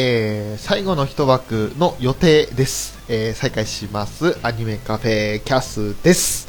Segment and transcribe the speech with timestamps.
[0.00, 2.96] えー、最後の一枠の予定です。
[3.08, 4.38] えー、再開します。
[4.44, 6.46] アニメカフェキャスです。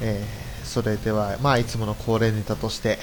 [0.00, 3.00] えー、それでは、まあ、いつもの恒例ネタとして、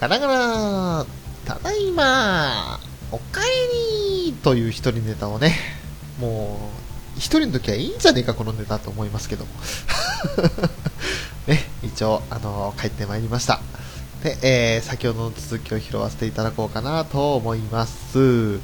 [0.00, 1.06] ガラガラ
[1.44, 2.80] ただいま
[3.12, 5.54] おかえりという一人ネタをね、
[6.18, 6.72] も
[7.14, 9.52] う、一人の時はいいんじゃねえか、このネタと思いますけども。
[11.46, 13.60] ね、一応、あの帰ってまいりました。
[14.22, 18.58] で、えー先ほどの続きを拾わせていただこうかなと思います。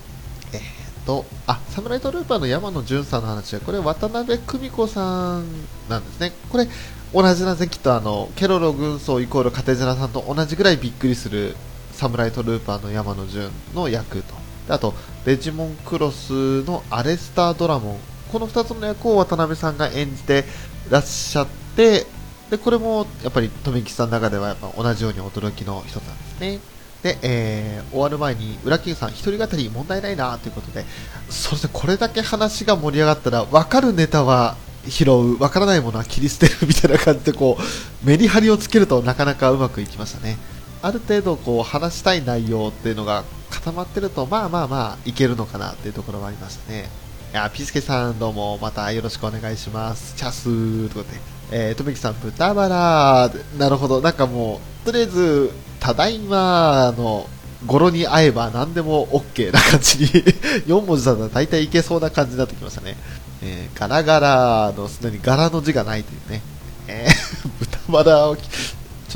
[0.53, 5.45] えーと、あ、サムライトルーパーの山野淳さんの話は、これ渡辺久美子さん
[5.89, 6.33] なんですね。
[6.51, 6.69] これ、
[7.13, 11.55] 同じなんですね、きっとあの、ケロロ軍曹イコールカテジナさんと同じぐらいびっくりする
[11.93, 14.35] サムライトルーパーの山野淳の役と。
[14.69, 17.99] あと、レジモンクロスのアレスタードラモン。
[18.33, 20.45] この2つの役を渡辺さんが演じて
[20.91, 22.07] らっしゃって、
[22.51, 26.61] で、これもやっぱり富吉さんの中ではやっぱ同じように驚きの一つなんですね。
[27.03, 30.85] で、えー終わる前に、裏キングさん、一人語り問題ないなということで、
[31.29, 34.57] そしてこれだけ話が盛り上がったら、分かるネタは
[34.89, 40.39] 拾う、分からないものは切り捨てるみたいな感じで、こう、メリハリをつけるとなかなかうまくいきましたね。
[40.83, 46.89] ある程度、こう、話したい内容っていうのが固まってると、まあまあまあ、いけるのかなっていうところはありましたね。
[47.33, 50.15] いや、ピースケさん、どうも、またよろしくお願いします。
[50.17, 51.34] チャスーということで。
[51.51, 57.27] えー、とめきさん、豚バラなるほど、なんかもう、とりあえず、ただいまの
[57.67, 60.07] 語呂に合えば何でも OK な感じに、
[60.67, 62.97] 4文字だったら大体いけそうな感じになってきましたね。
[63.43, 66.43] えーガラガラのすでに柄の字がないというね。
[66.89, 68.41] えー 豚バラを、ち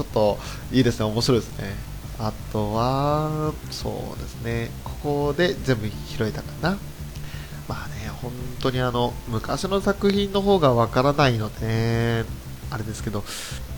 [0.00, 0.38] ょっと
[0.72, 1.74] いいですね、面白いですね。
[2.18, 6.76] あとは、そうですね、ここで全部拾えたかな。
[7.68, 12.24] まあね、本当にあの、昔の作品の方がわからないのでね、
[12.70, 13.24] あれですけど、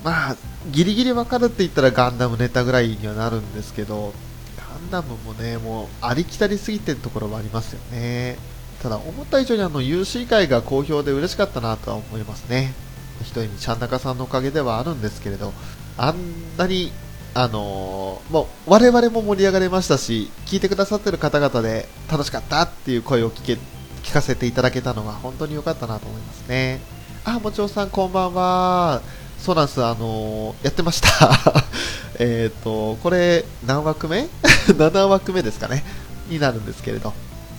[0.04, 0.36] まあ、
[0.70, 4.12] ギリギリわかるって言ったらガンダムネタぐらいにはなるんですけど、
[4.56, 8.38] ガンダムもね、もうありきたりすぎてるところはありますよね。
[8.82, 12.72] ただ、思った以上にあの、UC 会が好評で嬉しかったなとは思いますね。
[13.20, 15.52] 一人にちゃんなかさんのおかげではあるんですけれど、
[15.98, 16.16] あん
[16.56, 16.92] なに、
[17.32, 23.58] あのーもう我々も盛り上がれましたし、聞いてくださってる方々で楽しかったっていう声を聞け
[24.02, 26.80] 聞かせていただけたのが本当に良かったなと思いますね。
[27.24, 29.02] あ、もちおさんこんばんは。
[29.38, 31.30] そうなんです、あのーやってました。
[32.18, 34.28] えっと、これ何枠目
[34.68, 35.84] ?7 枠目ですかね。
[36.28, 37.12] になるんですけれど。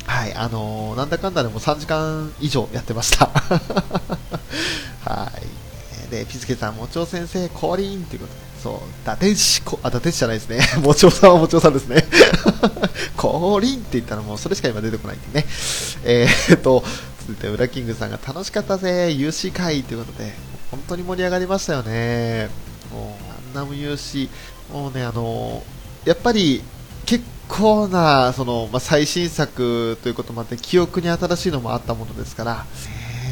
[0.05, 3.29] はい、あのーなんだかんだでも3時間以上やってました。
[5.05, 5.31] は
[6.07, 6.11] い。
[6.11, 10.59] で、ピスケさん、もちお先生、降臨っていうことで、そう、打天使、こあ、打天使じゃないですね。
[10.85, 12.05] もちおさんはもちおさんですね。
[13.17, 15.47] 降臨って言ったらもうそれしか今出てこないんでね。
[16.05, 16.83] えー、っと、
[17.21, 20.35] 続いて、ウラキングさんが楽しかったぜ、UC 会ということで、
[20.69, 22.49] 本当に盛り上がりましたよね。
[22.91, 24.29] もう、ガンダム UC、
[24.71, 25.63] もうね、あの
[26.05, 26.63] やっぱり、
[27.05, 32.65] 結構な、その、まあ、最新作ということもあって、記憶に新しいのもあったものですから、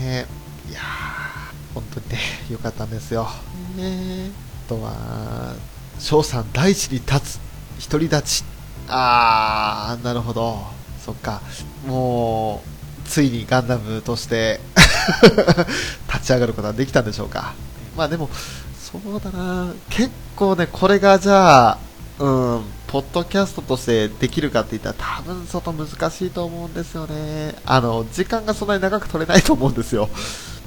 [0.03, 0.25] ね
[0.69, 2.19] いやー、本当にね、
[2.49, 3.29] 良かったんですよ。
[3.77, 5.55] ねあとは、
[5.97, 7.39] 翔さん大地に立
[7.79, 8.43] つ、独り立ち。
[8.87, 10.59] あー、なるほど。
[11.03, 11.41] そっか。
[11.87, 12.61] も
[13.05, 14.59] う、ついにガンダムとして
[16.07, 17.53] 立ち上がることができたんでしょうか。
[17.97, 18.29] まあでも、
[18.79, 19.73] そうだな。
[19.89, 21.77] 結構ね、これがじゃあ、
[22.19, 27.55] うん、ポッドキャストとしてできるかって言ったら多分外難しいと思うんですよね。
[27.65, 30.09] あの、時間がそんなに長く取れないと思うんですよ。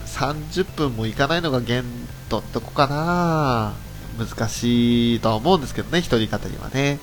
[0.06, 1.84] 30分もいかないのが限
[2.28, 3.72] 度ってとこかな
[4.18, 6.98] 難しいとは思うんですけどね、一人語りはね。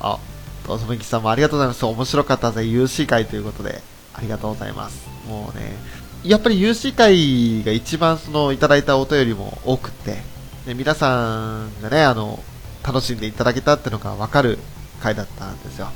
[0.00, 0.18] あ、
[0.66, 1.84] とそめきさんもありがとうございます。
[1.84, 3.82] 面白かったぜ、UC 会ということで、
[4.14, 5.08] ありがとうございます。
[5.28, 5.76] もうね、
[6.24, 10.22] やっぱり UC 会が一番そのいただいたお便りも多くって、
[10.66, 12.42] で皆さんがね、あの、
[12.84, 14.58] 楽しんでいただけたってのがわかる
[15.00, 15.88] 回だったんですよ。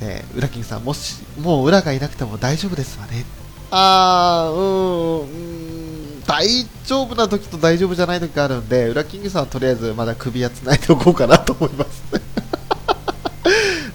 [0.00, 3.24] で、ウラキンさん、もし、もう裏がいなくても大丈夫ですわね。
[3.70, 5.87] あー、うーん
[6.28, 6.46] 大
[6.84, 12.02] 丈夫な時と大丈夫じゃない時があるんで、ウラキングさんはとりあえずまだ首は繋いでおこうかなと思います。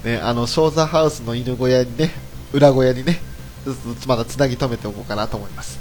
[0.04, 2.10] ね、あの、ショーザハウスの犬小屋にね、
[2.52, 3.22] 裏小屋にね、
[4.08, 5.78] まだつなぎ止めておこうかなと思います。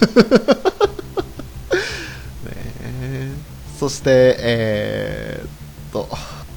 [2.46, 3.32] ね
[3.80, 5.48] そして、えーっ
[5.92, 6.08] と、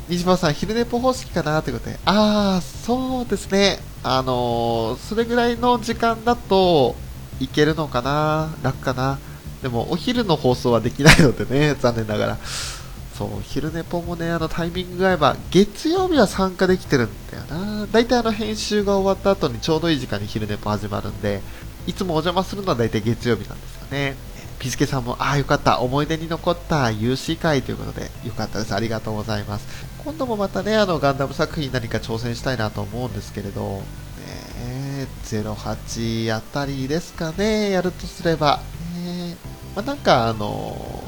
[0.09, 6.95] 西島さん、昼寝ぽ方式かなということで、あー、そうですね、あのーそれぐらいの時間だと
[7.39, 9.19] いけるのかな、楽かな？
[9.61, 12.37] でも、お昼の放送はできないのでね、 残念ながら。
[13.17, 17.87] そう、昼寝ぽもね、あのタイミングが合えば、月曜日は参加できてるんだよな。
[17.91, 21.41] 大体あの編集が終わった後にちょうどいい時間に昼寝ぽ始まるんで、
[21.85, 24.15] いつもお邪魔するのは大体月曜日なんですよね。
[24.59, 25.79] ピスケさんも、ああ、よかった。
[25.79, 28.73] 思い出に残った有志会ということで、よかったです。
[28.73, 29.67] ありがとうございます。
[30.05, 33.83] 今度もまたね、あの、ガンダム作品何か挑戦したいなと思うんですけれど、
[35.03, 38.59] ね、08あたりですかね、やるとすれば。
[38.95, 39.35] ね、
[39.75, 41.03] まあ、なんか、あの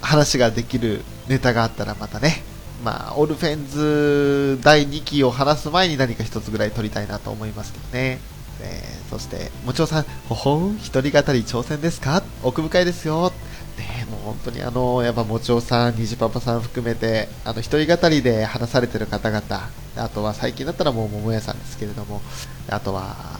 [0.00, 2.42] 話ができるネタがあったらまたね、
[2.84, 8.20] まあ、オルフェンズ第2期を話す前に何か一つぐらい撮りたいなと思いますけどね。
[8.60, 12.22] えー、そして、もちろさん、ほほん、一人語り挑戦ですか？
[12.42, 13.32] 奥深いですよ。
[13.78, 22.20] ね、も本当にあの、やっぱもちおさん、にじパパさん含めて、あの、一人語りで話されてる方々、あとは最近だったらもう桃屋さんですけれども、
[22.68, 23.37] あとは、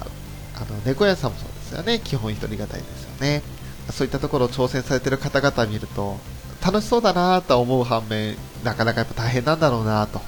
[0.61, 2.01] あの、猫屋さんもそうですよね。
[2.03, 3.43] 基本一人語りですよね。
[3.93, 6.19] そういったところを挑戦されてる方々を見ると、
[6.65, 10.21] 楽しそうだなと思う反面、なかなかやっぱ大変なんだろうなと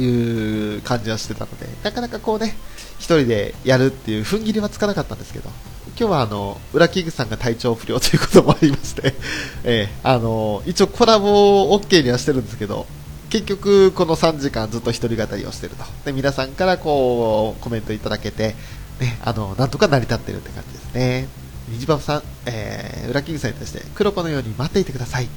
[0.00, 2.56] いう感じはしてたので、なかなかこうね、
[2.98, 5.50] 一人でやるっていう踏ん切りはつかなかったんですけど、
[5.98, 9.14] 今日はあの、ウラキングさんが体調不良ということもありまして、
[9.64, 12.86] えー、あの、一応コラボを OK にはしてるんですけど、
[13.30, 15.84] 結局この3時間ずっと一人語りをしてると。
[16.04, 18.54] で、皆さんからこう、コメントいただけて、
[19.00, 21.28] ね、あの、なんとか成り立ってるって感じですね。
[21.68, 25.28] ニジバさん、えー、ウラキングさんに対して、黒子のように待っていてください。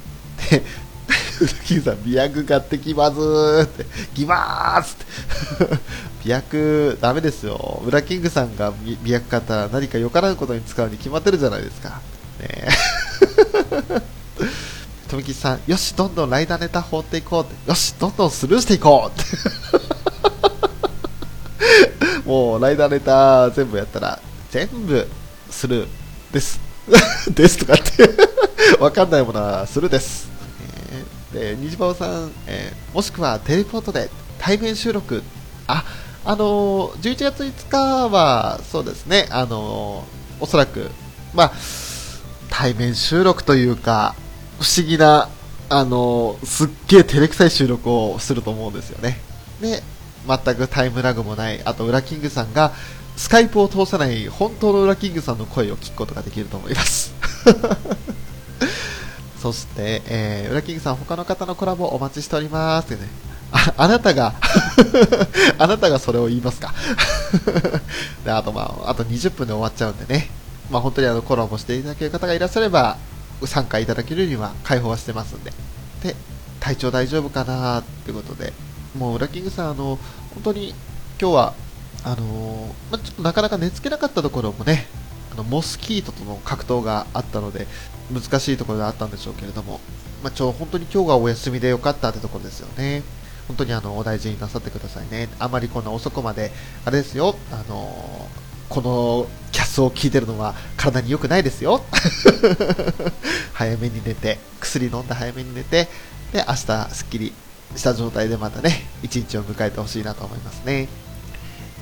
[0.50, 0.62] で、
[1.64, 3.18] キングさん、美薬買ってきます
[3.64, 3.84] って、
[4.14, 5.78] 来まーすって。
[6.24, 7.82] 美薬、ダメですよ。
[7.84, 8.72] ウラキングさんが
[9.02, 12.00] 美薬買ったら何かよからぬことに使うに決まってるじゃないですか。
[12.40, 12.68] ね
[15.08, 17.68] 富吉さん、よし、どんどんライダーネタ放っていこうって。
[17.70, 19.97] よし、どんどんスルーしていこうって。
[22.24, 24.20] もう、ライダーネタ全部やったら、
[24.50, 25.06] 全部
[25.50, 25.88] スルー
[26.32, 26.60] です。
[27.30, 28.10] ですとかって
[28.80, 30.28] わかんないものはスルーです。
[31.32, 35.22] で、虹パさん、えー、もしくはテレポートで対面収録、
[35.66, 35.84] あ、
[36.24, 40.90] あのー、11月5日は、そうですね、あのー、おそらく、
[41.34, 41.52] まあ、
[42.48, 44.14] 対面収録というか、
[44.58, 45.28] 不思議な、
[45.68, 49.20] あのー、すっげえ照れくさい収録をすると思うんですよね。
[49.60, 49.82] で、
[50.26, 52.72] 全くタイムラグもない、あと、ウラキングさんが、
[53.16, 57.12] スカイプを通さない本当のウラキングさんの声を聞くことができると思います。
[59.42, 63.08] そして、えー、ウラキングさん、他の方のコラボお待ちしておりますってね。
[63.50, 64.34] ああなたが
[65.58, 66.74] あなたがそれを言いますか
[68.24, 70.30] で、あとまあ、あと20分で終わっちゃうんでね。
[70.70, 72.98] まあ本当にあのコラボしていただける方がいらっしゃれば、
[73.46, 75.52] 参加いただけるには開放はしてますんで。
[76.02, 76.14] で、
[76.60, 78.52] 体調大丈夫かなってことで、
[78.96, 79.98] もうウラキングさん、あの、
[80.34, 80.74] 本当に
[81.20, 81.54] 今日は、
[82.04, 84.86] あのまあ、ちょっとなかなか寝つけなかったところもね、
[85.32, 87.66] あのモスキートとの格闘があったので、
[88.12, 89.80] 難しいところであったんでしょうけれども、
[90.22, 93.02] まあ、ちょ本当に今日がお休みでよかったってところですよね。
[93.48, 95.28] 本当にあのお大事になさってくださいね。
[95.38, 96.52] あまりこんな遅くまで、
[96.84, 98.28] あれですよ、あの
[98.68, 101.82] このキャスを聞いてるのは体に良くないですよ。
[103.54, 105.88] 早めに寝て、薬飲んで早めに寝て、
[106.32, 107.32] で、明日すっきり
[107.76, 110.88] した状態でまたね、一日を迎えてほしいなと思いますね。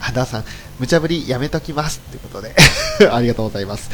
[0.01, 0.45] あ、ダーさん、
[0.79, 2.55] 無茶ぶりやめときますってことで
[3.11, 3.91] ありがとうございます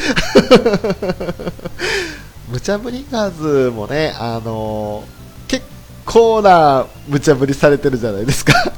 [2.51, 5.65] 無茶ぶり数もね、あのー、結
[6.05, 8.53] 構な無茶ぶりされてるじゃないですか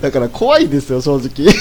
[0.00, 1.52] だから怖いんですよ、正直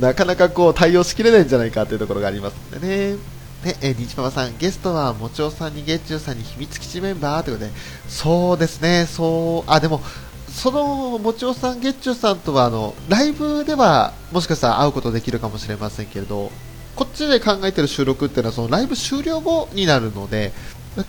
[0.00, 3.33] なかなかこう対応しきれないんじゃないかというところがありますんでね。
[3.64, 7.76] ね、えー、日パパさん、ゲストはもちおさんに月中さんに秘密基地メンバーということで、
[8.08, 10.00] そうですね、そう、あ、でも、
[10.48, 16.52] そのもちおさん、月中さんとはあのライブではもしかしたら会うことできるかもしれませんけれど、
[16.94, 20.52] こっちで考えてる収録っていうのはそのライブ終了後になるので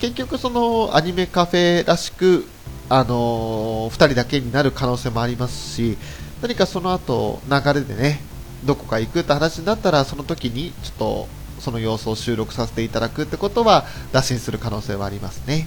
[0.00, 2.44] 結局そのアニメカフェらしく
[2.88, 5.96] あのー、2人だけになる可能性もありますし
[6.42, 8.20] 何かその後流れでね
[8.64, 11.28] どこか行くって話になったらその時にちょっと
[11.66, 15.66] その様子を収録させていただくってことは打診する可能性はありますね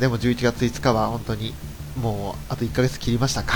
[0.00, 1.52] でも11月5日は本当に
[2.00, 3.54] もうあと1ヶ月切りましたか、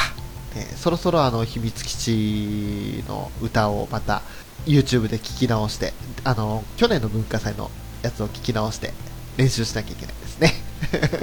[0.55, 4.21] ね、そろそろあの秘密基地の歌をまた
[4.67, 5.93] YouTube で聞き直して、
[6.25, 7.71] あの、去年の文化祭の
[8.03, 8.93] やつを聞き直して
[9.37, 10.53] 練習しなきゃいけないですね。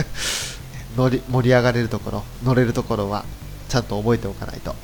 [0.98, 3.26] 乗り盛り上がれるところ、乗れるところは
[3.70, 4.76] ちゃんと覚えておかないと。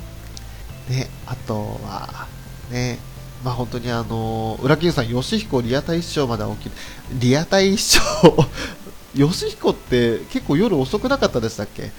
[0.89, 2.27] ね、あとは、
[2.69, 2.99] ね、
[3.43, 6.71] まあ本当にあの、裏木さん、吉彦リアタイ視聴まで起きる。
[7.19, 8.01] リアタイ視聴
[9.13, 11.91] 吉彦って結構夜遅くなかったでしたっけ？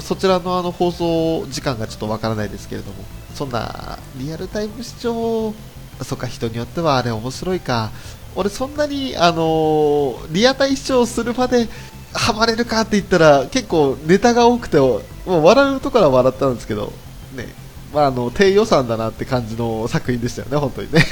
[0.00, 2.94] そちらのあの放送時間がちょっとわからないですけれども、
[3.34, 5.54] そんなリアルタイム視聴？
[6.02, 7.90] そっか、人によってはあれ面白いか。
[8.36, 11.68] 俺そんなに、あのー、リアタイ視聴するまで
[12.12, 16.92] ハマれるかって言ったら結構ネタが多くて、もう笑うところは笑ったんですけど、
[17.34, 17.48] ね、
[17.92, 21.00] まああの、低予算だなって感じの作品でしたよね、本当にね。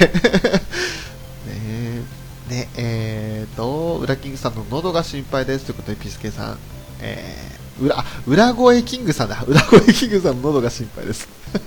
[1.47, 2.01] ね
[2.49, 6.57] ね、えーと、裏キングさんの喉が心配ですということで、ピスケさん、
[7.01, 9.43] えー、裏、裏声キングさんだ。
[9.47, 11.27] 裏声キングさんの喉が心配です。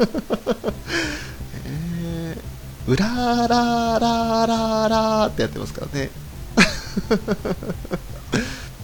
[1.66, 3.06] えー、裏
[3.46, 6.10] ららららってやってますからね。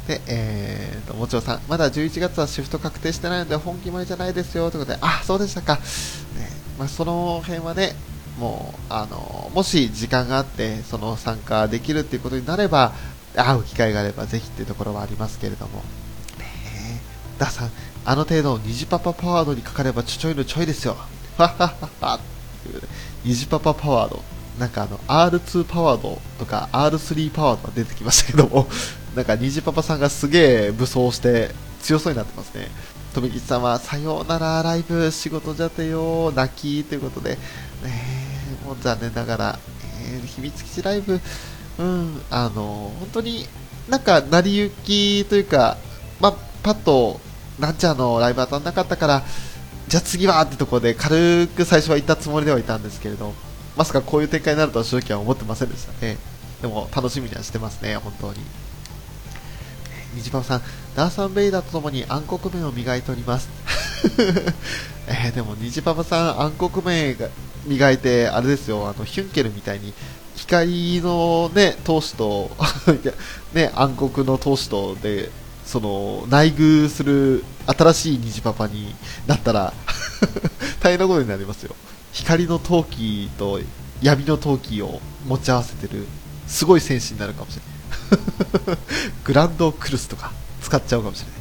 [0.09, 5.75] で、えーと、もちろんさん、まだ11月はシフト確定してないので本気前じゃないですよということで、あ、そうでしたか。
[5.75, 5.81] ね
[6.79, 7.95] まあ、その辺はね、
[8.39, 12.95] もう、あの、もし時間があって、その参加できるっていうことになれば、
[13.37, 15.83] 会う機会があればぜひっていうところはありますけれども。
[16.39, 17.03] ね
[17.39, 17.71] ダさん、
[18.07, 20.97] あの程度、虹パパパワードにかかればちょちょいのちょいですよ。
[21.37, 22.21] はははは。
[23.27, 24.23] 虹パパパワード。
[24.59, 28.67] なんかあの R2 パワードとか R3 パワードが出てきましたけども、
[29.15, 31.51] なんか虹パパさんがすげえ武装して
[31.83, 32.69] 強そうになってますね。
[33.15, 37.39] 富吉さんは、さようならライブ仕事じゃてよ、泣きということで、ね、
[38.65, 39.59] もう残念ながら、
[40.05, 41.21] えー、秘密基地ライブ、
[41.79, 43.47] うん、あの、本当に
[43.89, 45.79] なんか成り行きというか、
[46.21, 47.21] まパッと、
[47.59, 49.23] なんちゃのライブ当たんなかったから、
[49.89, 53.33] じゃあ次はってところで軽く最初は行ったつもりではいたんですけれど、
[53.77, 56.19] まさかこういう展開になるとは正直は思ってませんでしたね。
[56.61, 58.41] でも楽しみにはしてますね、本当に。
[60.19, 60.63] 虹パパさん、
[60.97, 63.49] ダーサンベイダーとともに暗黒面を磨いております。
[65.07, 67.29] えー、でも虹パパさん暗黒面が
[67.67, 69.93] 磨いて、あれですよ、あのヒュンケルみたいに
[70.37, 72.51] 光のね、闘志と
[73.55, 75.31] ね、暗黒の闘志とで、
[75.65, 78.95] その内遇する新しい虹パパに
[79.27, 79.75] なったら
[80.81, 81.75] 大変なことになりますよ。
[82.13, 83.61] 光の陶器と
[84.01, 86.07] 闇の陶器を持ち合わせてる
[86.47, 87.78] すごい戦士になるかもしれない
[89.25, 91.39] グランドクルスとか使っちゃうかもしれない、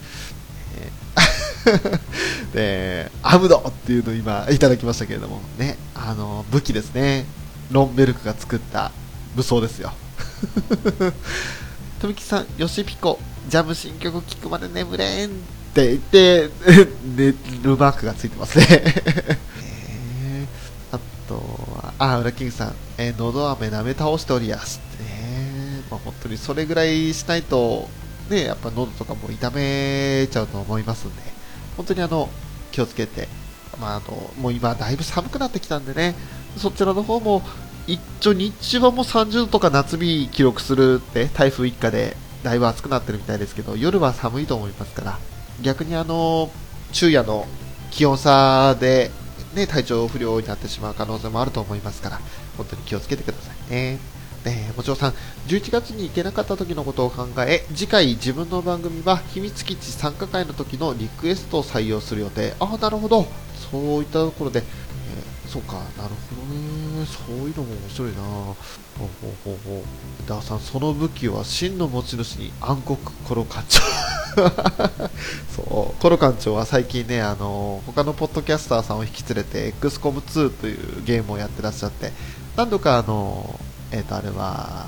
[2.53, 5.41] でアムドっていうのを今いただきましたけれども。
[5.57, 7.25] ねあの武器ですね。
[7.71, 8.91] ロンベルクが作った
[9.36, 9.91] 武装ですよ。
[12.00, 13.19] 富木さん、ヨシピコ、
[13.50, 15.31] ジャム新曲聴くまで眠れんっ
[15.74, 16.50] て言って、
[17.15, 17.33] 寝
[17.63, 18.83] るマークがついてますね。
[20.91, 21.36] あと
[21.75, 24.59] は、あ、裏キングさん、えー、のど飴舐め倒しておりや。
[24.59, 24.79] す、
[26.27, 27.88] 当にそれぐらいしないと、
[28.29, 31.22] ね、やっぱ喉とかも痛めちゃうと思いますんで、
[31.75, 32.29] 本当にあの、
[32.72, 33.27] 気をつけて、
[33.79, 36.15] まあ、あの、もう今だいぶ寒くなってきたんでね、
[36.57, 37.41] そちらの方も、
[37.88, 45.19] 一応日中はもう30度とか夏日記録するって台風一過でだいぶ暑くなってるみたいですけど夜は寒いと思いますから
[45.62, 46.51] 逆にあの
[46.91, 47.46] 昼夜の
[47.91, 49.10] 気温差で
[49.57, 52.19] ね、体調不良になってしまう可能性もあると思いますから、
[52.57, 53.98] 本当に気をつけてくださいね。
[54.46, 55.13] えー、もちろんさん、
[55.48, 62.56] 11月に行けなかった時のことを考え、次回自分の番組は秘密基地参加会の時のリクエストを採用する予定。
[62.60, 63.25] ああ、なるほど。
[63.72, 66.10] そういったところで、えー、そうか、なるほど
[66.53, 67.06] ね。
[67.06, 68.17] そういうのも面白いな。
[68.17, 69.84] ほうほうほうほ
[70.25, 70.29] う。
[70.29, 73.82] ダーさん、その武器は真の持ち主に暗黒コロ館長。
[75.56, 82.12] そうコロ館長は最近ねあの他のポッドキャスターさんを引き連れて XCOM2 というゲームをやってらっしゃって
[82.56, 83.60] 何度かあの
[83.91, 84.88] えっ、ー、とあれは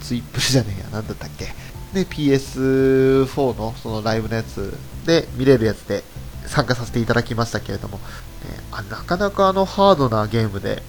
[0.00, 0.86] ツイップルじゃねえや。
[0.92, 1.46] 何だったっけ。
[1.92, 4.76] で PS4 のそのライブのやつ
[5.06, 6.02] で見れるやつで
[6.46, 8.02] 参加させていただきましたけれども、ね、
[8.72, 10.82] あなかなかあのハードなゲームで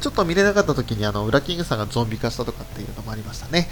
[0.00, 3.68] ちょっと見れなかった時にあのウラキングさんがゾンビ化したとかっていうのもありましたね。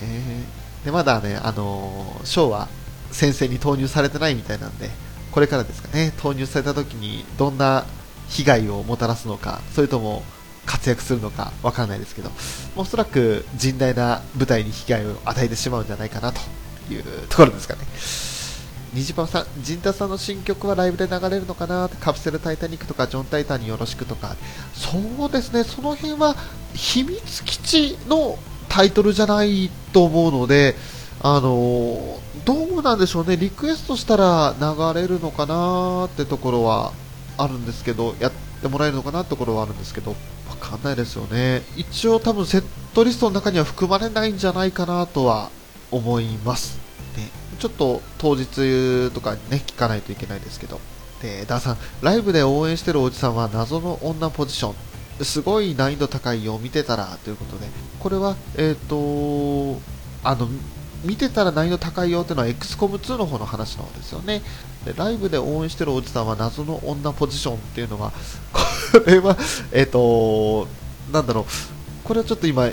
[0.00, 0.44] え
[0.84, 2.68] ーでまだね、あのー、ショーは
[3.10, 4.90] 先生に投入されてないみたいなんで、
[5.32, 7.84] これからですかね、投入された時にどんな
[8.28, 10.22] 被害をもたらすのか、それとも
[10.68, 12.30] 活躍するのかわからないですけど、
[12.76, 16.40] おそらく甚大な舞台に被害を与えてしまうんじゃないかなと
[16.92, 17.80] いうところですかね。
[18.94, 21.90] 虹パパさん、陣太さんの新曲はライブで流れるのかな？
[22.00, 24.36] カプセルタイタニックとかジョン・タイタンによろしくとか、
[24.74, 26.36] そうですね、その辺は
[26.74, 30.74] 秘密基地のタイトルじゃないと思うので、
[31.20, 36.92] あのどうなんでしょうね、リクエストしたら流れるのかなってところは
[37.36, 38.32] あるんですけど、やっ
[38.62, 40.16] てもらえるのかなってところはあるんですけど、
[40.58, 41.62] かんないですよね。
[41.76, 45.50] 一応多分セットリストの中には含まれないんじゃないかなとは
[45.90, 46.78] 思います。
[47.16, 50.80] ね、ちょっと当日とかにね、聞かないといけないですけど。
[51.22, 55.24] で、ダーさん、ライブで応援してるおじさんは謎の女ポジション。
[55.24, 57.66] すごい難易度高いよ、見てたらということで、
[57.98, 59.80] これは、えっ、ー、と、
[60.22, 60.48] あの、
[61.04, 64.42] 見てたら難易度高いよっていうのは XCOM2 の方の話の方ですよね。
[64.84, 68.12] でライブで応援してるおじさんは謎の女ポジションっていうのが、
[68.92, 69.36] これは、
[69.72, 70.66] えっ、ー、と、
[71.12, 71.44] なんだろう、
[72.04, 72.70] これはちょっと今、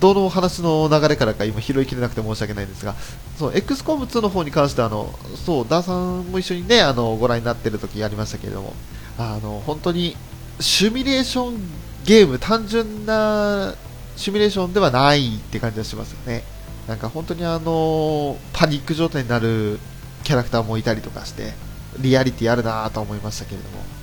[0.00, 2.94] どの話の流れからか今拾いきれなくて申し訳ないんですが、
[3.38, 5.14] XCOM2 の方に関しては、あの、
[5.46, 8.74] そう、ダーさんも一緒にね、あの、ご覧になってる時ありましたけれども、
[9.18, 10.16] あの、本当に、
[10.60, 11.60] シミュレーション
[12.04, 13.74] ゲーム、単純な
[14.16, 16.42] シミュレーションではないって感じがしますよね。
[16.88, 19.78] なんか本当にあのパニック状態になる
[20.24, 21.52] キャラクターもいたりとかして、
[21.98, 23.98] リアリティあるなと思いましたけれども。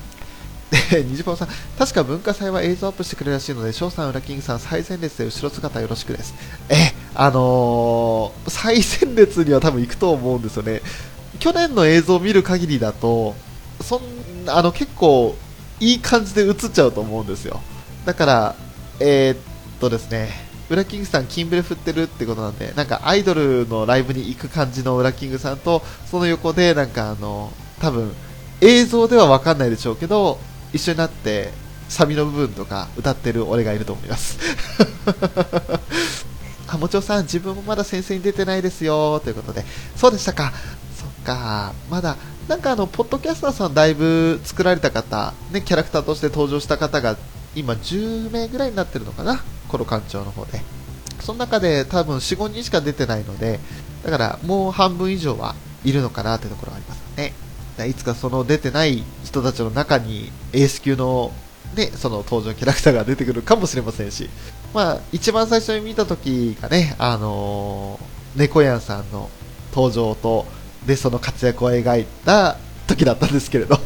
[0.92, 6.34] で、 ニジパオさん、確か文化祭は映像アップしてくれるらしいので、翔さん、ウラキングさん、最前列で後ろ姿よろしくです。
[6.70, 8.76] え、あのー、最
[9.08, 10.82] 前列には多分行くと思うんですよね。
[11.40, 13.36] 去年の映像を見る限りだと、
[13.82, 14.02] そん
[14.48, 15.36] あの結構
[15.80, 17.62] いい感じで映っちゃうと思うんですよ。
[18.06, 18.56] だから、
[19.00, 19.38] えー、っ
[19.80, 28.12] とですね、ウラキングさん、キンブレ振ってるってことなんで、なんかアイドルのライブに行く感じのウラキングさんと、その横で、なんかあの、多分
[28.62, 30.40] 映像では分かんないでしょうけど、
[30.74, 31.52] 一緒になって
[31.88, 34.38] サビの部分とか歌ってる俺がいると思います。
[36.68, 39.64] あもちろさん自分もまだ先生に出てないですよということで。
[39.96, 40.52] そうでしたか。
[41.00, 41.74] そっか。
[41.90, 42.18] まだ
[42.48, 47.16] なんかあのポッドキャスターさんだいぶ作られた方ねキャラクターとして登場した方が
[47.56, 49.42] 今10名ぐらいになってるのかな。
[49.68, 50.62] コロ館長の方で。
[51.22, 53.60] その中で多分4、5人しか出てないので
[54.04, 57.34] だからもう半分以上はいるのかなというところはありますね。
[57.88, 61.34] いつかその出てない人たちの中にエース級の
[61.76, 64.30] ね、その登場キャラクターが出てくるかもしれませんし、
[64.74, 69.30] まあ、一番最初に見た時がね、あのー、猫やんさんの
[69.74, 70.46] 登場と、
[70.86, 72.58] で、その活躍を描いた
[72.88, 73.78] 時だったんですけれど。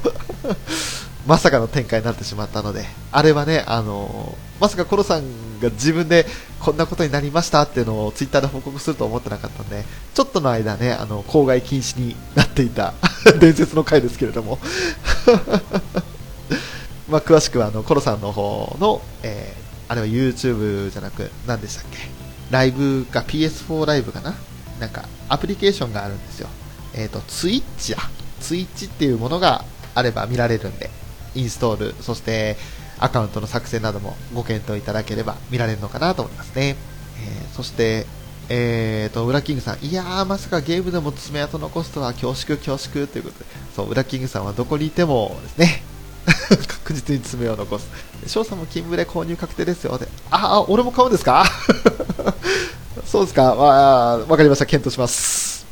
[1.30, 6.26] まさかの展開になってしまったので、あれはね、あのー、まさかコロさんが自分で
[6.60, 9.84] こんなことになりましたっていうのをツイッターで報告すると思ってなかったんで、
[10.16, 12.96] ちょっとの間ね、あの、公害禁止になっていた
[13.40, 14.58] 伝説の回ですけれども
[17.08, 22.10] まあ、詳しくはあの、コロさんの方の、えー、あれは YouTube じゃなく、何でしたっけ？
[22.50, 24.34] ライブか PS4 ライブかな？
[24.80, 26.50] なんかアプリケーションがあるんですよ。
[26.96, 28.00] えっ、ー、と、ツイッチや。
[28.42, 30.90] ツイッチっていうものがあれば見られるんで、
[31.36, 32.58] インストール、そして
[33.00, 36.76] アカウントの作成などもご検討いただければ見られるのかなと思いますね。
[37.22, 38.06] えー、そして、
[38.50, 43.46] えーと、ウラキングさん、いやー、まさかゲームでも爪痕残すとは恐縮恐縮ということで、
[43.76, 45.84] そう、ウラキングさんはどこにいてもですね、
[46.68, 47.88] 確実に爪を残す。
[48.28, 49.98] 翔さんもキンブレ購入確定ですよ。
[49.98, 51.46] で、ああ、俺も買うんですか？
[53.06, 55.66] そうですか、わ、わかりました、検討します。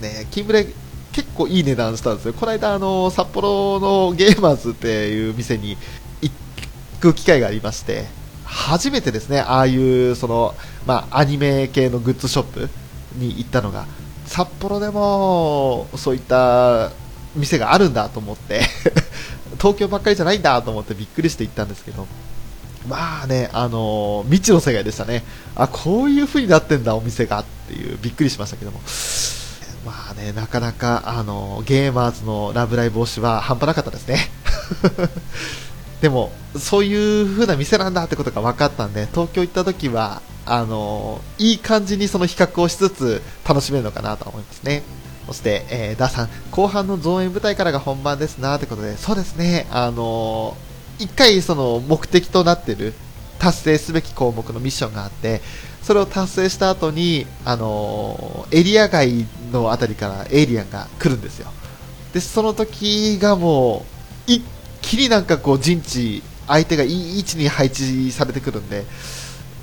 [0.00, 0.66] ね、キンブレ
[1.12, 2.34] 結構いい値段したんですよ。
[2.34, 5.76] この間、あの、札幌のゲーマーズっていう店に
[6.20, 6.32] 行
[7.00, 8.06] く機会がありまして、
[8.44, 10.54] 初めてですね、ああいうその、
[10.86, 12.70] まあ、アニメ系のグッズショップ
[13.16, 13.86] に行ったのが、
[14.26, 16.90] 札幌でもそういった
[17.34, 18.60] 店があるんだと思って
[19.58, 22.06] 東京ばっかりじゃないんだと思ってびっくりして行ったんですけど、
[22.86, 25.24] まあね、あの未知の世界でしたね。
[25.54, 28.80] あ、こういう風になってんだ、お店がっていう、びっくりしましたけども。
[29.88, 34.18] まあね、なかなか、あのゲーマーズのラブライブ推しは半端なかったですね。
[36.02, 44.82] でも、そういう風な店なんだってことが分かったんで、東京行った時は、あのいい感じにその比較をしつつ楽しめるのかなと思いますね。
[45.26, 52.92] そして、えー、ダさん、後半の造園舞台からが本番ですなってことで、そうですね、あのー、一回その目的となってる
[53.38, 55.40] 達成すべき項目のミッションがあって、
[55.88, 59.08] それを達成した後に、あのー、エリア外
[59.50, 61.50] の辺りからエイリアンが来るんですよ。
[62.12, 63.86] で、その時がも
[64.28, 64.44] う、一
[64.82, 68.84] きりなんかこう陣地、相手がいい位置に配置されてくるんで、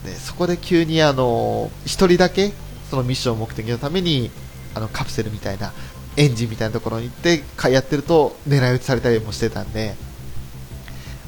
[0.04, 2.54] でそこで急にあの1人だけ
[2.90, 4.32] そのミッション目的のために
[4.74, 5.74] あのカプセルみたいな
[6.18, 9.94] エンジンみたいなところに行ってやってると狙い撃ちされたりもしてたんで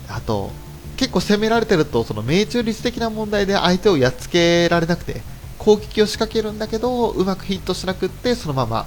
[0.10, 0.50] あと
[0.98, 5.22] 結構攻められてるとその命中率的な問題で相手をやっつけられなくて
[5.58, 8.86] 攻撃を仕掛けるんだけどうまくヒットしなくってそのまま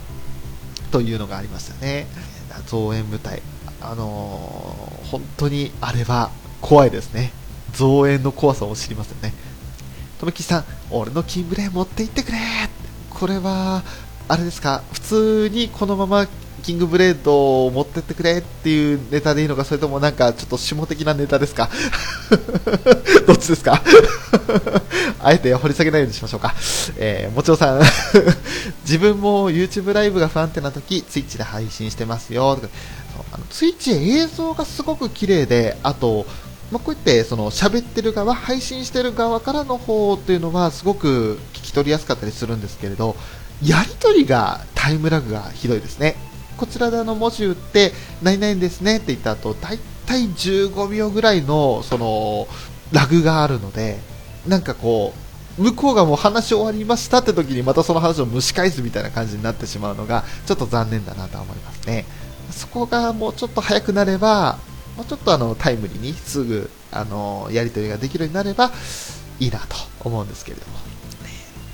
[0.90, 2.06] というのがありましたね
[2.66, 3.42] 増援部隊
[3.80, 7.32] あのー、本当にあれは怖いですね。
[7.72, 9.32] 増援の怖さを知りますよね。
[10.18, 12.38] とめきさん、俺のキンブレー持って行ってくれ
[13.08, 13.82] これは、
[14.28, 16.26] あれですか、普通にこのまま
[16.60, 21.68] キングブレードを持ってってくれっていうネタでいいのか、それともなんかちょっと下的なネタですか？
[23.26, 23.82] どっちですか？
[25.22, 26.54] あえて掘り下げないようにしましょうか。
[26.96, 27.80] えー、もちろんさん
[28.84, 32.58] 自分も YouTube ライブが不安定な時、Twitch で配信してますよ。
[33.32, 36.26] あのツイッチ映像がすごく綺麗で、あと、
[36.70, 43.16] まあ、こうやってその喋ってる側、配信してる側からの方っていうのはすごく聞き取りやすかったりするんですけれど、
[43.62, 46.16] やり取りがタイムラグがひどいですね。
[46.60, 52.46] こちらであの文字打って、何々ですねって言った後、だいたい15秒ぐらいのその
[52.92, 53.98] ラグがあるので、
[54.46, 55.14] なんかこ
[55.58, 62.04] う、向こうがもう話終わりましたって時にまたその話を蒸し返すみたいな感じになってしまうのがちょっと残念だなと思いますね。
[62.50, 64.58] そこがもうちょっと早くなれば、
[64.98, 68.70] もうちょっとあのタイムリーにすぐあのやり取りができるようになれば、
[69.38, 70.78] いいなと思うんですけれども。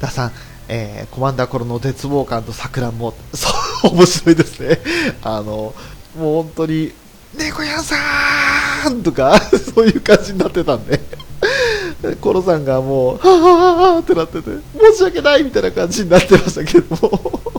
[0.01, 0.33] ダさん、
[0.69, 3.49] えー、コマンダーコロの絶望感と桜も、 そ
[3.89, 4.81] う、面白いですね。
[5.23, 5.75] あの、
[6.19, 6.93] もう本当に、
[7.37, 7.97] 猫屋さ
[8.89, 9.41] んとか、
[9.75, 11.01] そういう感じになってたんで、
[12.21, 14.51] コロさんがもう、はぁはぁはぁってなってて、
[14.93, 17.41] 申し訳ないみたいな感じになってましたけども。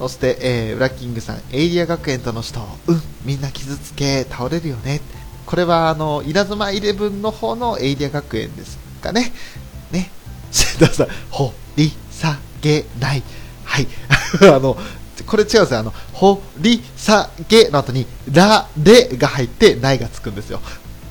[0.00, 5.02] そして、えー、ウラッキングさん、エイリア学園との人、うん、みんな傷つけ、倒れるよね。
[5.44, 9.32] これは、あの、稲妻イレブンの方のエイリア学園ですかね。
[10.50, 13.22] シェンダーさん、掘り下げない。
[13.64, 13.86] はい。
[14.42, 14.76] あの、
[15.26, 15.80] これ違うんですよ。
[15.80, 20.60] あの、掘り下げの後に、ら、れが入って、ないがつくんですよ。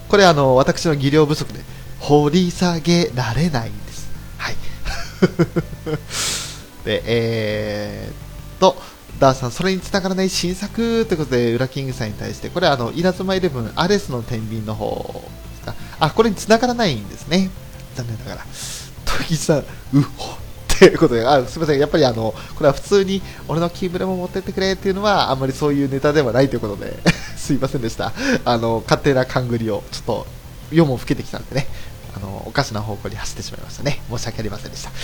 [0.07, 1.61] これあの、私の技量不足で、
[1.99, 4.09] 掘り下げられないんです。
[4.37, 4.55] はい。
[6.85, 8.81] で、えー、っと、
[9.19, 15.21] ダーさん、それにつながらない新作ということで、ウラキングさんに対して、これはあの、稲妻イレブン、アレスの天秤の方
[15.51, 15.75] ですか？
[15.99, 17.49] あ、これにつながらないんですね。
[17.95, 18.45] 残念ながら。
[19.17, 20.39] 時木さん、うほ
[20.79, 26.97] っていうことで、あすみません、やっぱりあの、これは普通に俺のキーブレも持ってってくれっていうのは、あんまりそういうネタではないということで、
[27.35, 28.13] すいませんでした。
[28.45, 30.27] あの、勝手な勘繰りを、ちょっと、
[30.71, 31.67] 夜も更けてきたんでね、
[32.15, 34.01] あの、おかしな方向に走ってしまいましたね。
[34.09, 34.91] 申し訳ありませんでした。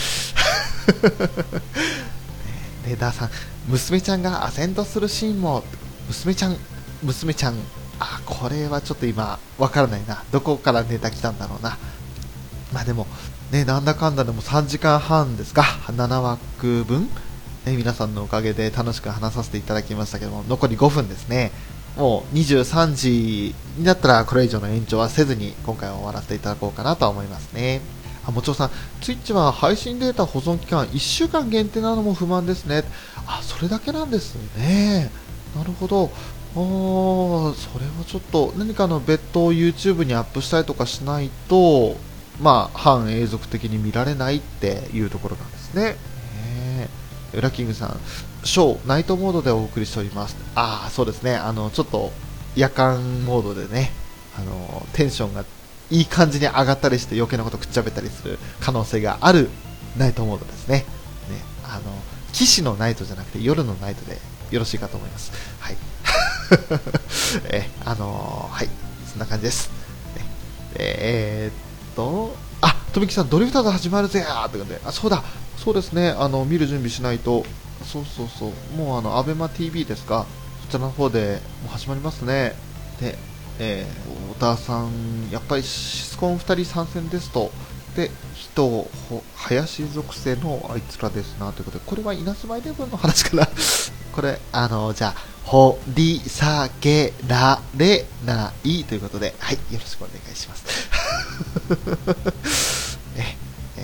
[2.87, 3.29] レーダーさん、
[3.67, 5.63] 娘ちゃんがアセンドするシーンも、
[6.07, 6.57] 娘ちゃん、
[7.03, 7.55] 娘ちゃん、
[7.99, 10.23] あ、これはちょっと今、わからないな。
[10.31, 11.77] どこからネタ来たんだろうな。
[12.71, 13.07] まあでも、
[13.55, 17.09] ね、なんだかんだでも3時間半ですか、7枠分、
[17.65, 21.53] ね、皆さんのおかげで楽しく話させていただきましたけども、残り5分ですね。
[21.95, 27.79] もう23時になったらこれ以上の延長はせずに今回は終わらせていただこうかなと思いますね。
[28.27, 32.83] あ、もちろんさん、ツイッチは配信データ保存期間1週間限定なのも不満ですね。
[33.25, 35.09] あ、それだけなんですね。
[35.55, 36.11] なるほど。
[36.57, 41.95] おそれはちょっと何かの別途 YouTube にアップしたりとかしないと、
[42.41, 45.83] まあ、反永続的に見られないっていうところなんですね。
[45.83, 46.89] ね
[47.33, 47.99] ウラキングさん、
[48.43, 50.35] ショー、ナイトモードでお送りしております。
[50.55, 51.35] ああ、そうですね。
[51.35, 52.11] あの、ちょっと
[52.55, 53.91] 夜間モードでね、
[54.37, 55.43] あの、テンションが
[55.89, 59.49] いい感じに上がったりして余計なことくっちゃべったりする可能性がある
[59.97, 60.79] ナイトモードですね。
[60.79, 60.85] ね、
[61.63, 61.83] あの、
[62.33, 64.17] 騎士のナイトじゃなくて夜のナイトで
[64.51, 65.31] よろしいかと思います。
[65.59, 65.77] はい。
[67.49, 68.69] え、あのー、はい、
[69.09, 69.69] そんな感じです。
[70.15, 70.25] ね、
[70.75, 74.23] えー、と、あ、富木さん、ドリフターズ始まるぜ。
[74.27, 75.23] ーって感じで、あ、そうだ、
[75.57, 77.45] そうですね、あの、見る準備しないと、
[77.83, 80.25] そうそうそう、もうあの、アベマ TV ですか、
[80.65, 82.53] そちらの方でもう始まりますね。
[82.99, 83.17] で、
[83.59, 87.51] えー、太田さん、やっぱりシスコン2人参戦ですと、
[87.95, 88.87] で、人、
[89.35, 91.53] 林属性のあいつらですな。
[91.53, 93.47] ということで、これは稲妻イレブンの話かな。
[94.13, 98.83] これ、あの、じゃあ、掘り下げられない。
[98.83, 100.65] ということで、はい、よろしくお願いします。
[103.17, 103.35] え
[103.77, 103.83] え、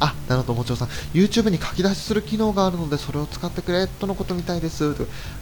[0.00, 4.94] あ、なるほど、もちろんさん、YouTube に書き出しする機能があるので、それを使ってくれとのことみたいです。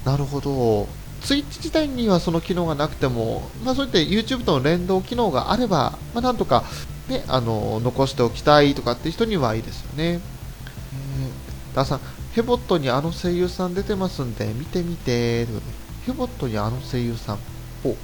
[0.04, 0.88] なるほど。
[1.22, 6.64] ツイッチ自体にはその機能がなくても、まあ、そういった YouTube との連動機能があれば、まあ、なんとか、
[7.08, 10.04] ね、あの残しておきたいとかっていう人にはいいですよね。
[10.04, 12.00] えー、ダーさん、
[12.32, 15.46] ヘボットにあの声優さん出てますんで、見てみて、
[16.06, 17.38] ヘボットにあの声優さん、
[17.84, 17.96] お、お、お、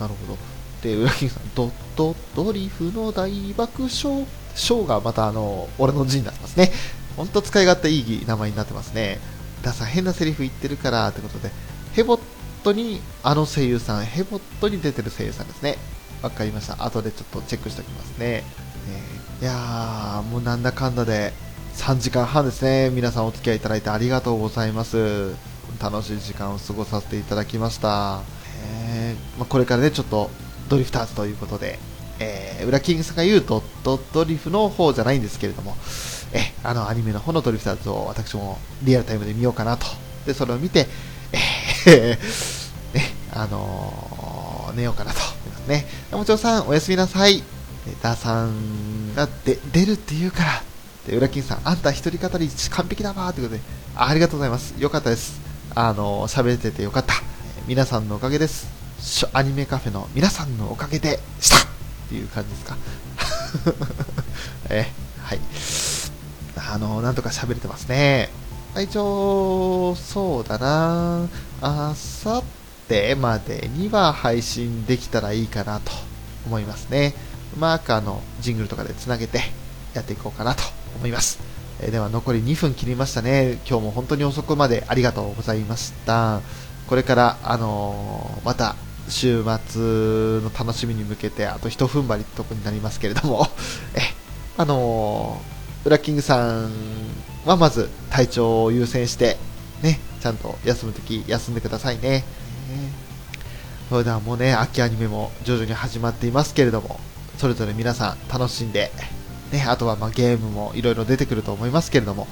[0.00, 0.38] なるほど。
[0.82, 4.26] で、裏切さん、ドットドリフの大爆笑。
[4.54, 6.72] ショーがまたあの、俺の字になってますね。
[7.16, 9.18] ほんと使い勝手いい名前になってますね。
[9.62, 11.50] ださ変なセリフ言ってるからってことで、
[11.92, 12.20] ヘボッ
[12.62, 15.76] トにあの声優さん、ヘボットに出てる声優さんですね。
[16.22, 16.84] わかりました。
[16.84, 18.44] 後でちょっとチェックしておきますね。
[19.40, 21.32] えー、いやー、もうなんだかんだで
[21.74, 22.90] 3時間半ですね。
[22.90, 25.30] 皆さんお付き合いいただいてありがとうございます。
[25.80, 28.22] 楽しい時間を過ごさせていただきました。
[28.86, 30.30] えー、まあ、これからね、ちょっと
[30.70, 31.78] ドリフターズということで、
[32.20, 35.76] えー、ウラキングさんが言うドットドリフの方じゃないんですけれども、
[36.32, 39.86] えあのアニメの方のドリフターズを私もリアルタイムで見ようかなと。
[40.24, 40.86] で、それを見て、
[41.86, 45.86] えー、 ね、あのー、寝ようかなと思いますね。
[46.12, 47.42] もちろんさん、おやすみなさい。
[48.02, 50.62] ダーさんがで出るって言うから、
[51.06, 53.62] で、ウラキンさん、あんた一人語り完璧だわということで
[53.96, 54.74] あ、ありがとうございます。
[54.78, 55.40] よかったです。
[55.74, 57.14] あのー、喋れててよかった。
[57.66, 58.79] 皆さんのおかげです。
[59.32, 61.60] アニメカフェの皆さんのおかげでしたっ
[62.08, 62.76] ていう感じですか？
[64.70, 64.86] え、
[65.22, 65.40] はい。
[66.72, 68.30] あの、なんとか喋れてますね。
[68.80, 71.26] 一応、そうだな。
[71.62, 72.42] あさっ
[72.88, 75.92] てまでには配信できたらいいかなと
[76.46, 77.14] 思いますね。
[77.56, 79.40] うまくあの、ジングルとかでつなげて
[79.94, 80.62] やっていこうかなと
[80.96, 81.38] 思います。
[81.80, 83.58] えでは残り2分切りましたね。
[83.68, 86.40] 今日も本当に遅くまでありがとうございました。
[86.86, 88.76] これから、あのー、また
[89.10, 89.80] 週末
[90.40, 93.46] の楽しみに向けてあと一踏ん張りってとこになりますけれども
[93.94, 94.00] え
[94.56, 96.70] あのー、ウラキングさん
[97.44, 99.36] はまず体調を優先して
[99.82, 102.24] ねちゃんと休むとき休んでくださいね、
[103.88, 107.00] それではもうね秋アニメも徐々に始まっていますけれども
[107.38, 108.92] それぞれ皆さん楽しんで、
[109.50, 112.28] ね、あとはまゲームもいろいろ出てくると思いますけれども、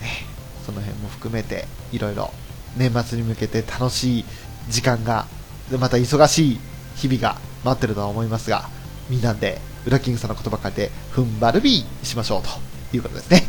[0.00, 0.26] ね、
[0.66, 2.30] その辺も含めていろいろ
[2.76, 4.24] 年末に向けて楽しい
[4.68, 5.26] 時間が
[5.78, 6.60] また忙しい
[6.96, 8.68] 日々が待ってるとは思いますが
[9.08, 13.44] みんなでウラキングさんの言葉借りて踏ん張るビーしましょうということですね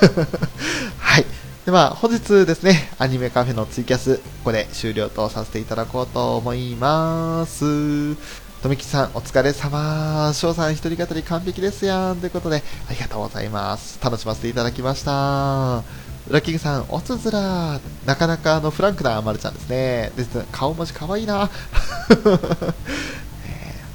[0.98, 1.26] はい
[1.64, 8.16] では、本日ですね、アニメカフェのツイキャス、ここで終了とさせていただこうと思います。
[8.62, 10.30] とめきさん、お疲れ様。
[10.34, 12.16] 翔さん、一人語り完璧ですやん。
[12.16, 13.98] ということで、ありがとうございます。
[14.04, 16.03] 楽しませていただきました。
[16.30, 20.10] ラッキングさん、おつづらなかなかあのフランクなまるちゃんですね。
[20.16, 21.50] です顔文字かわいいな。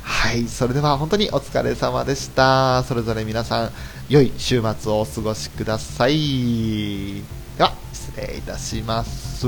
[0.04, 2.84] はい、それでは本当にお疲れ様でした。
[2.84, 3.72] それぞれ皆さん、
[4.10, 7.24] 良い週末をお過ごしください。
[7.58, 9.48] では、失礼いたします。